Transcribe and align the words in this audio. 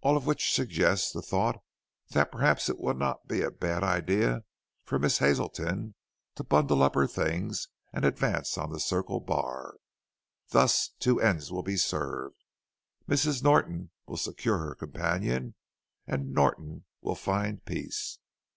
All 0.00 0.16
of 0.16 0.26
which 0.26 0.52
suggests 0.52 1.12
the 1.12 1.22
thought 1.22 1.62
that 2.08 2.32
perhaps 2.32 2.68
it 2.68 2.80
would 2.80 2.96
not 2.96 3.28
be 3.28 3.40
a 3.40 3.52
bad 3.52 3.84
idea 3.84 4.42
for 4.84 4.98
Miss 4.98 5.18
Hazelton 5.18 5.94
to 6.34 6.42
bundle 6.42 6.82
up 6.82 6.96
her 6.96 7.06
things 7.06 7.68
and 7.92 8.04
advance 8.04 8.58
on 8.58 8.72
the 8.72 8.80
Circle 8.80 9.20
Bar. 9.20 9.76
Thus 10.48 10.88
two 10.98 11.20
ends 11.20 11.52
will 11.52 11.62
be 11.62 11.76
served 11.76 12.42
Mrs. 13.08 13.44
Norton 13.44 13.92
will 14.06 14.16
secure 14.16 14.58
her 14.58 14.74
companion 14.74 15.54
and 16.04 16.32
Norton 16.34 16.84
will 17.00 17.14
find 17.14 17.64
peace." 17.64 18.18